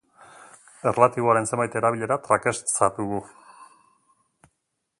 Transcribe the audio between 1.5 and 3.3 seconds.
zenbait erabilera trakestzat dugu.